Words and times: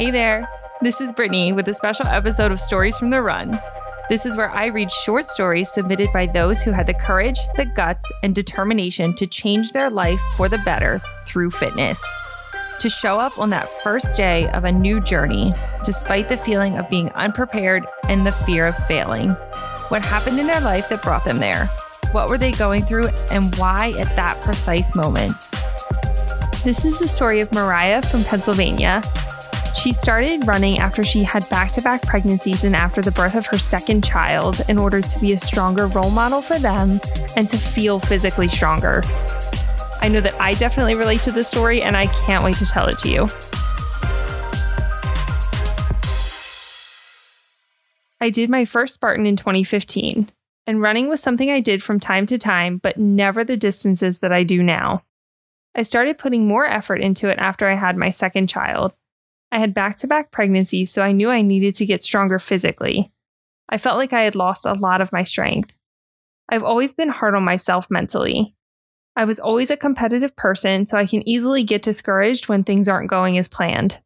Hey 0.00 0.10
there, 0.10 0.48
this 0.80 0.98
is 1.02 1.12
Brittany 1.12 1.52
with 1.52 1.68
a 1.68 1.74
special 1.74 2.06
episode 2.06 2.50
of 2.50 2.58
Stories 2.58 2.96
from 2.96 3.10
the 3.10 3.20
Run. 3.20 3.60
This 4.08 4.24
is 4.24 4.34
where 4.34 4.48
I 4.48 4.68
read 4.68 4.90
short 4.90 5.28
stories 5.28 5.70
submitted 5.70 6.08
by 6.10 6.24
those 6.24 6.62
who 6.62 6.70
had 6.70 6.86
the 6.86 6.94
courage, 6.94 7.38
the 7.58 7.66
guts, 7.66 8.10
and 8.22 8.34
determination 8.34 9.14
to 9.16 9.26
change 9.26 9.72
their 9.72 9.90
life 9.90 10.18
for 10.38 10.48
the 10.48 10.56
better 10.64 11.02
through 11.26 11.50
fitness. 11.50 12.02
To 12.78 12.88
show 12.88 13.20
up 13.20 13.38
on 13.38 13.50
that 13.50 13.68
first 13.82 14.16
day 14.16 14.48
of 14.52 14.64
a 14.64 14.72
new 14.72 15.02
journey, 15.02 15.52
despite 15.84 16.30
the 16.30 16.38
feeling 16.38 16.78
of 16.78 16.88
being 16.88 17.10
unprepared 17.10 17.86
and 18.04 18.26
the 18.26 18.32
fear 18.32 18.66
of 18.68 18.76
failing. 18.86 19.32
What 19.88 20.02
happened 20.02 20.38
in 20.38 20.46
their 20.46 20.62
life 20.62 20.88
that 20.88 21.02
brought 21.02 21.26
them 21.26 21.40
there? 21.40 21.66
What 22.12 22.30
were 22.30 22.38
they 22.38 22.52
going 22.52 22.86
through, 22.86 23.08
and 23.30 23.54
why 23.56 23.92
at 23.98 24.16
that 24.16 24.42
precise 24.42 24.94
moment? 24.94 25.36
This 26.64 26.86
is 26.86 26.98
the 26.98 27.06
story 27.06 27.42
of 27.42 27.52
Mariah 27.52 28.00
from 28.00 28.24
Pennsylvania. 28.24 29.02
She 29.74 29.92
started 29.92 30.46
running 30.46 30.78
after 30.78 31.02
she 31.02 31.22
had 31.22 31.48
back 31.48 31.72
to 31.72 31.82
back 31.82 32.02
pregnancies 32.02 32.64
and 32.64 32.76
after 32.76 33.00
the 33.00 33.12
birth 33.12 33.34
of 33.34 33.46
her 33.46 33.58
second 33.58 34.04
child 34.04 34.60
in 34.68 34.76
order 34.76 35.00
to 35.00 35.18
be 35.20 35.32
a 35.32 35.40
stronger 35.40 35.86
role 35.86 36.10
model 36.10 36.42
for 36.42 36.58
them 36.58 37.00
and 37.36 37.48
to 37.48 37.56
feel 37.56 37.98
physically 37.98 38.48
stronger. 38.48 39.02
I 40.02 40.08
know 40.08 40.20
that 40.20 40.38
I 40.40 40.54
definitely 40.54 40.94
relate 40.94 41.20
to 41.22 41.32
this 41.32 41.48
story 41.48 41.82
and 41.82 41.96
I 41.96 42.06
can't 42.06 42.44
wait 42.44 42.56
to 42.56 42.66
tell 42.66 42.88
it 42.88 42.98
to 43.00 43.08
you. 43.10 43.28
I 48.20 48.28
did 48.28 48.50
my 48.50 48.66
first 48.66 48.94
Spartan 48.94 49.24
in 49.24 49.36
2015, 49.36 50.28
and 50.66 50.82
running 50.82 51.08
was 51.08 51.22
something 51.22 51.50
I 51.50 51.60
did 51.60 51.82
from 51.82 51.98
time 51.98 52.26
to 52.26 52.36
time, 52.36 52.76
but 52.76 52.98
never 52.98 53.44
the 53.44 53.56
distances 53.56 54.18
that 54.18 54.32
I 54.32 54.42
do 54.42 54.62
now. 54.62 55.04
I 55.74 55.82
started 55.82 56.18
putting 56.18 56.46
more 56.46 56.66
effort 56.66 57.00
into 57.00 57.30
it 57.30 57.38
after 57.38 57.66
I 57.66 57.74
had 57.74 57.96
my 57.96 58.10
second 58.10 58.48
child. 58.48 58.92
I 59.52 59.58
had 59.58 59.74
back 59.74 59.96
to 59.98 60.06
back 60.06 60.30
pregnancies, 60.30 60.90
so 60.90 61.02
I 61.02 61.12
knew 61.12 61.30
I 61.30 61.42
needed 61.42 61.76
to 61.76 61.86
get 61.86 62.04
stronger 62.04 62.38
physically. 62.38 63.10
I 63.68 63.78
felt 63.78 63.98
like 63.98 64.12
I 64.12 64.22
had 64.22 64.34
lost 64.34 64.64
a 64.64 64.74
lot 64.74 65.00
of 65.00 65.12
my 65.12 65.24
strength. 65.24 65.76
I've 66.48 66.64
always 66.64 66.94
been 66.94 67.08
hard 67.08 67.34
on 67.34 67.44
myself 67.44 67.86
mentally. 67.90 68.54
I 69.16 69.24
was 69.24 69.40
always 69.40 69.70
a 69.70 69.76
competitive 69.76 70.34
person, 70.36 70.86
so 70.86 70.96
I 70.96 71.06
can 71.06 71.28
easily 71.28 71.62
get 71.62 71.82
discouraged 71.82 72.48
when 72.48 72.64
things 72.64 72.88
aren't 72.88 73.10
going 73.10 73.38
as 73.38 73.48
planned. 73.48 73.98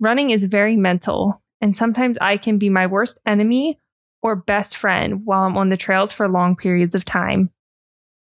Running 0.00 0.30
is 0.30 0.44
very 0.44 0.76
mental, 0.76 1.42
and 1.60 1.76
sometimes 1.76 2.18
I 2.20 2.36
can 2.36 2.58
be 2.58 2.68
my 2.68 2.86
worst 2.86 3.20
enemy 3.24 3.78
or 4.20 4.36
best 4.36 4.76
friend 4.76 5.24
while 5.24 5.42
I'm 5.42 5.56
on 5.56 5.68
the 5.68 5.76
trails 5.76 6.12
for 6.12 6.28
long 6.28 6.56
periods 6.56 6.94
of 6.94 7.04
time. 7.04 7.50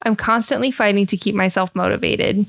I'm 0.03 0.15
constantly 0.15 0.71
fighting 0.71 1.05
to 1.07 1.17
keep 1.17 1.35
myself 1.35 1.75
motivated. 1.75 2.45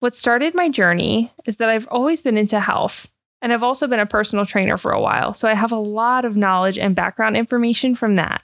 What 0.00 0.14
started 0.14 0.54
my 0.54 0.70
journey 0.70 1.30
is 1.44 1.58
that 1.58 1.68
I've 1.68 1.86
always 1.88 2.22
been 2.22 2.38
into 2.38 2.58
health, 2.58 3.06
and 3.42 3.52
I've 3.52 3.62
also 3.62 3.86
been 3.86 4.00
a 4.00 4.06
personal 4.06 4.46
trainer 4.46 4.78
for 4.78 4.92
a 4.92 5.00
while, 5.00 5.34
so 5.34 5.46
I 5.46 5.52
have 5.52 5.72
a 5.72 5.76
lot 5.76 6.24
of 6.24 6.38
knowledge 6.38 6.78
and 6.78 6.96
background 6.96 7.36
information 7.36 7.94
from 7.94 8.14
that. 8.14 8.42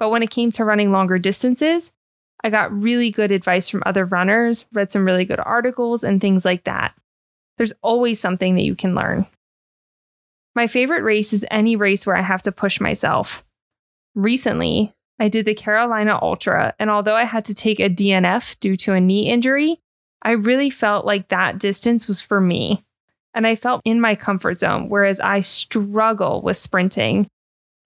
But 0.00 0.10
when 0.10 0.24
it 0.24 0.30
came 0.30 0.50
to 0.52 0.64
running 0.64 0.90
longer 0.90 1.16
distances, 1.16 1.92
I 2.42 2.50
got 2.50 2.72
really 2.72 3.12
good 3.12 3.30
advice 3.30 3.68
from 3.68 3.84
other 3.86 4.04
runners, 4.04 4.64
read 4.72 4.90
some 4.90 5.04
really 5.04 5.24
good 5.24 5.38
articles, 5.38 6.02
and 6.02 6.20
things 6.20 6.44
like 6.44 6.64
that. 6.64 6.94
There's 7.58 7.72
always 7.80 8.18
something 8.18 8.56
that 8.56 8.64
you 8.64 8.74
can 8.74 8.96
learn. 8.96 9.26
My 10.56 10.66
favorite 10.66 11.02
race 11.02 11.32
is 11.32 11.46
any 11.48 11.76
race 11.76 12.06
where 12.06 12.16
I 12.16 12.22
have 12.22 12.42
to 12.42 12.52
push 12.52 12.80
myself. 12.80 13.44
Recently, 14.16 14.92
I 15.20 15.28
did 15.28 15.46
the 15.46 15.54
Carolina 15.54 16.18
Ultra, 16.20 16.74
and 16.80 16.90
although 16.90 17.14
I 17.14 17.24
had 17.24 17.44
to 17.44 17.54
take 17.54 17.78
a 17.78 17.88
DNF 17.88 18.58
due 18.58 18.76
to 18.78 18.94
a 18.94 19.00
knee 19.00 19.28
injury, 19.28 19.80
I 20.22 20.32
really 20.32 20.70
felt 20.70 21.06
like 21.06 21.28
that 21.28 21.58
distance 21.58 22.08
was 22.08 22.20
for 22.20 22.40
me. 22.40 22.84
And 23.34 23.46
I 23.46 23.56
felt 23.56 23.82
in 23.84 24.00
my 24.00 24.14
comfort 24.14 24.58
zone, 24.58 24.88
whereas 24.88 25.20
I 25.20 25.42
struggle 25.42 26.40
with 26.42 26.56
sprinting. 26.56 27.28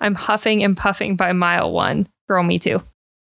I'm 0.00 0.14
huffing 0.14 0.64
and 0.64 0.76
puffing 0.76 1.16
by 1.16 1.32
mile 1.32 1.72
one. 1.72 2.08
Girl, 2.28 2.42
me 2.42 2.58
too. 2.58 2.82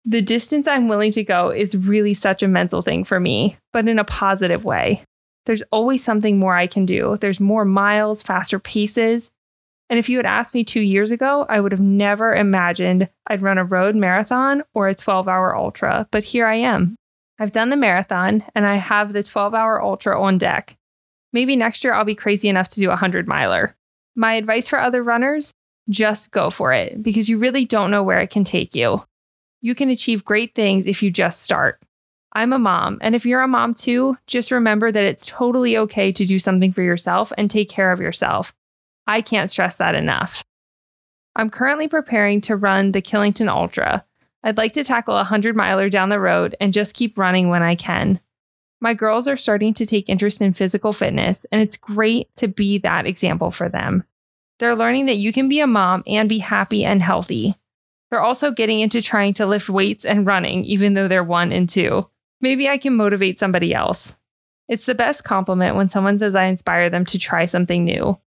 The 0.06 0.22
distance 0.22 0.68
I'm 0.68 0.88
willing 0.90 1.12
to 1.14 1.24
go 1.24 1.50
is 1.50 1.78
really 1.78 2.14
such 2.14 2.44
a 2.44 2.48
mental 2.48 2.82
thing 2.82 3.04
for 3.04 3.20
me, 3.20 3.58
but 3.72 3.88
in 3.88 4.00
a 4.00 4.04
positive 4.04 4.66
way. 4.66 5.04
There's 5.46 5.64
always 5.72 6.04
something 6.04 6.38
more 6.38 6.56
I 6.56 6.68
can 6.68 6.86
do. 6.86 7.18
There's 7.18 7.40
more 7.40 7.66
miles, 7.66 8.22
faster 8.22 8.60
paces. 8.60 9.32
And 9.90 10.00
if 10.00 10.10
you 10.10 10.18
had 10.18 10.26
asked 10.26 10.54
me 10.54 10.64
two 10.64 10.82
years 10.82 11.12
ago, 11.12 11.46
I 11.50 11.60
would 11.60 11.72
have 11.72 11.82
never 11.82 12.34
imagined 12.34 13.10
I'd 13.28 13.42
run 13.42 13.58
a 13.58 13.66
road 13.66 13.96
marathon 13.96 14.64
or 14.74 14.88
a 14.88 14.96
12 14.96 15.28
hour 15.28 15.56
ultra, 15.56 16.08
but 16.12 16.24
here 16.24 16.46
I 16.46 16.56
am. 16.56 16.96
I've 17.44 17.52
done 17.52 17.68
the 17.68 17.76
marathon 17.76 18.42
and 18.56 18.66
I 18.66 18.76
have 18.76 19.12
the 19.12 19.22
12 19.22 19.54
hour 19.54 19.82
ultra 19.84 20.18
on 20.18 20.38
deck. 20.38 20.78
Maybe 21.34 21.58
next 21.58 21.84
year 21.84 21.94
I'll 21.94 22.06
be 22.06 22.16
crazy 22.16 22.48
enough 22.48 22.70
to 22.70 22.80
do 22.80 22.88
a 22.88 22.92
100 22.92 23.28
miler. 23.28 23.76
My 24.16 24.36
advice 24.36 24.70
for 24.70 24.80
other 24.80 25.04
runners 25.04 25.52
just 25.90 26.32
go 26.32 26.50
for 26.50 26.72
it 26.72 27.04
because 27.04 27.28
you 27.28 27.38
really 27.38 27.66
don't 27.66 27.92
know 27.92 28.02
where 28.02 28.22
it 28.22 28.30
can 28.30 28.46
take 28.46 28.74
you. 28.74 29.04
You 29.60 29.76
can 29.76 29.90
achieve 29.90 30.24
great 30.24 30.56
things 30.56 30.88
if 30.88 31.04
you 31.04 31.12
just 31.12 31.44
start. 31.44 31.82
I'm 32.32 32.54
a 32.54 32.60
mom, 32.60 32.98
and 33.02 33.14
if 33.14 33.26
you're 33.26 33.42
a 33.42 33.48
mom 33.50 33.74
too, 33.74 34.18
just 34.26 34.50
remember 34.50 34.90
that 34.90 35.04
it's 35.04 35.26
totally 35.26 35.78
okay 35.80 36.14
to 36.14 36.26
do 36.26 36.40
something 36.40 36.72
for 36.72 36.82
yourself 36.82 37.34
and 37.38 37.52
take 37.52 37.68
care 37.68 37.92
of 37.92 38.00
yourself. 38.00 38.54
I 39.06 39.20
can't 39.20 39.50
stress 39.50 39.76
that 39.76 39.96
enough. 39.96 40.46
I'm 41.36 41.50
currently 41.50 41.90
preparing 41.90 42.40
to 42.42 42.56
run 42.56 42.94
the 42.94 43.02
Killington 43.02 43.50
Ultra, 43.50 44.06
I'd 44.44 44.58
like 44.58 44.74
to 44.74 44.84
tackle 44.84 45.16
a 45.16 45.18
100 45.18 45.56
miler 45.56 45.90
down 45.90 46.10
the 46.10 46.20
road 46.20 46.56
and 46.60 46.74
just 46.74 46.96
keep 46.96 47.18
running 47.18 47.50
when 47.50 47.64
I 47.64 47.76
can. 47.76 48.20
My 48.82 48.94
girls 48.94 49.28
are 49.28 49.38
starting 49.38 49.74
to 49.76 49.86
take 49.86 50.10
interest 50.10 50.42
in 50.42 50.52
physical 50.52 50.92
fitness, 50.92 51.46
and 51.52 51.62
it's 51.62 51.78
great 51.78 52.36
to 52.36 52.50
be 52.50 52.80
that 52.80 53.06
example 53.08 53.50
for 53.50 53.70
them. 53.70 54.04
They're 54.60 54.76
learning 54.76 55.06
that 55.06 55.16
you 55.16 55.32
can 55.32 55.48
be 55.48 55.62
a 55.62 55.68
mom 55.68 56.04
and 56.06 56.28
be 56.28 56.40
happy 56.40 56.84
and 56.84 57.02
healthy. 57.02 57.56
They're 58.12 58.22
also 58.22 58.52
getting 58.52 58.82
into 58.82 59.02
trying 59.02 59.34
to 59.36 59.46
lift 59.46 59.70
weights 59.70 60.04
and 60.04 60.28
running, 60.28 60.66
even 60.66 60.94
though 60.94 61.08
they're 61.08 61.24
one 61.24 61.52
and 61.52 61.70
two. 61.70 62.08
Maybe 62.42 62.68
I 62.68 62.78
can 62.78 62.96
motivate 62.96 63.40
somebody 63.40 63.74
else. 63.74 64.16
It's 64.68 64.86
the 64.86 64.96
best 64.96 65.24
compliment 65.24 65.76
when 65.76 65.90
someone 65.90 66.20
says 66.20 66.36
I 66.36 66.46
inspire 66.46 66.90
them 66.90 67.06
to 67.06 67.18
try 67.18 67.46
something 67.46 67.86
new. 67.86 68.20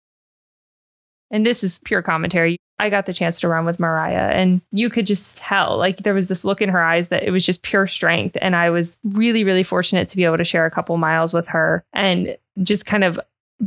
And 1.32 1.46
this 1.46 1.64
is 1.64 1.80
pure 1.80 2.02
commentary. 2.02 2.58
I 2.78 2.90
got 2.90 3.06
the 3.06 3.14
chance 3.14 3.40
to 3.40 3.48
run 3.48 3.66
with 3.66 3.80
Mariah, 3.80 4.32
and 4.34 4.62
you 4.72 4.90
could 4.90 5.08
just 5.08 5.38
tell 5.38 5.78
like 5.78 5.98
there 5.98 6.14
was 6.14 6.28
this 6.28 6.44
look 6.44 6.62
in 6.62 6.70
her 6.70 6.84
eyes 6.84 7.08
that 7.10 7.24
it 7.24 7.32
was 7.32 7.46
just 7.46 7.62
pure 7.62 7.88
strength. 7.88 8.38
And 8.42 8.56
I 8.56 8.70
was 8.70 8.98
really, 9.04 9.44
really 9.44 9.64
fortunate 9.64 10.10
to 10.10 10.18
be 10.18 10.26
able 10.26 10.38
to 10.38 10.44
share 10.44 10.66
a 10.66 10.72
couple 10.72 10.98
miles 10.98 11.34
with 11.34 11.48
her 11.48 11.86
and 11.94 12.38
just 12.64 12.86
kind 12.86 13.06
of 13.06 13.20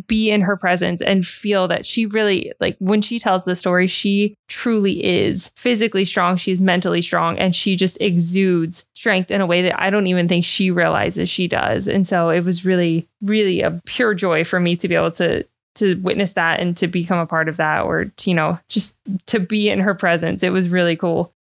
be 0.07 0.31
in 0.31 0.43
her 0.43 0.57
presence 0.57 1.01
and 1.01 1.27
feel 1.27 1.67
that 1.69 1.87
she 1.87 2.05
really 2.05 2.53
like 2.61 2.77
when 2.79 3.01
she 3.01 3.19
tells 3.19 3.45
the 3.45 3.57
story 3.57 3.87
she 3.87 4.35
truly 4.47 5.03
is 5.03 5.51
physically 5.57 6.05
strong 6.05 6.37
she's 6.37 6.61
mentally 6.61 7.01
strong 7.01 7.39
and 7.39 7.57
she 7.57 7.75
just 7.75 7.99
exudes 8.01 8.85
strength 8.95 9.31
in 9.31 9.41
a 9.41 9.47
way 9.47 9.63
that 9.63 9.81
I 9.81 9.89
don't 9.89 10.07
even 10.07 10.29
think 10.29 10.45
she 10.45 10.71
realizes 10.71 11.31
she 11.31 11.49
does 11.49 11.89
and 11.89 12.07
so 12.07 12.29
it 12.29 12.45
was 12.45 12.67
really 12.67 13.09
really 13.23 13.63
a 13.63 13.81
pure 13.87 14.13
joy 14.13 14.45
for 14.45 14.61
me 14.61 14.77
to 14.77 14.89
be 14.89 14.95
able 14.95 15.13
to 15.13 15.47
to 15.79 15.97
witness 15.97 16.35
that 16.35 16.61
and 16.61 16.77
to 16.77 16.87
become 16.87 17.19
a 17.19 17.27
part 17.27 17.49
of 17.49 17.57
that 17.57 17.85
or 17.85 18.07
to, 18.07 18.31
you 18.31 18.37
know 18.37 18.59
just 18.69 18.97
to 19.27 19.41
be 19.41 19.69
in 19.69 19.81
her 19.81 19.95
presence. 19.95 20.43
It 20.43 20.51
was 20.51 20.69
really 20.69 20.97
cool. 20.97 21.33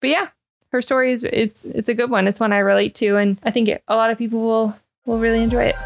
But 0.00 0.10
yeah 0.10 0.28
her 0.72 0.82
story 0.82 1.12
is 1.12 1.22
it's 1.22 1.64
it's 1.64 1.88
a 1.88 1.94
good 1.94 2.10
one. 2.10 2.26
It's 2.26 2.40
one 2.40 2.52
i 2.52 2.58
relate 2.58 2.94
to 2.96 3.16
and 3.16 3.38
i 3.44 3.50
think 3.50 3.68
it, 3.68 3.82
a 3.88 3.96
lot 3.96 4.10
of 4.10 4.18
people 4.18 4.40
will 4.40 4.76
will 5.06 5.18
really 5.18 5.42
enjoy 5.42 5.64
it. 5.64 5.76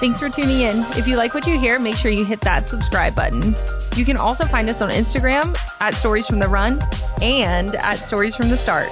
Thanks 0.00 0.18
for 0.18 0.28
tuning 0.28 0.60
in. 0.60 0.76
If 0.98 1.06
you 1.06 1.16
like 1.16 1.34
what 1.34 1.46
you 1.46 1.58
hear 1.58 1.78
make 1.78 1.96
sure 1.96 2.10
you 2.10 2.24
hit 2.24 2.40
that 2.42 2.68
subscribe 2.68 3.14
button. 3.14 3.54
You 3.96 4.04
can 4.04 4.16
also 4.16 4.44
find 4.44 4.68
us 4.68 4.82
on 4.82 4.90
instagram 4.90 5.56
at 5.80 5.94
stories 5.94 6.26
from 6.26 6.38
the 6.38 6.48
run 6.48 6.80
and 7.22 7.74
at 7.76 7.94
stories 7.94 8.36
from 8.36 8.50
the 8.50 8.56
start. 8.56 8.88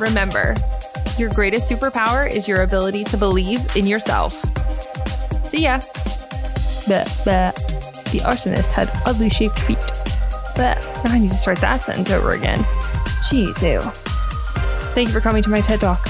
Remember 0.00 0.54
your 1.16 1.30
greatest 1.30 1.70
superpower 1.70 2.30
is 2.30 2.48
your 2.48 2.62
ability 2.62 3.04
to 3.04 3.16
believe 3.16 3.60
in 3.76 3.86
yourself. 3.86 4.34
See 5.48 5.62
ya 5.62 5.80
Bleh, 6.88 7.04
bleh. 7.22 7.54
The 8.12 8.20
arsonist 8.20 8.72
had 8.72 8.90
oddly 9.06 9.28
shaped 9.28 9.58
feet. 9.60 9.76
Bleh. 10.56 11.04
Now 11.04 11.12
I 11.12 11.18
need 11.18 11.30
to 11.30 11.36
start 11.36 11.60
that 11.60 11.82
sentence 11.84 12.10
over 12.10 12.30
again. 12.30 12.60
Jeez, 13.28 13.60
ew. 13.62 13.82
Thank 14.94 15.08
you 15.08 15.14
for 15.14 15.20
coming 15.20 15.42
to 15.42 15.50
my 15.50 15.60
TED 15.60 15.80
Talk. 15.80 16.07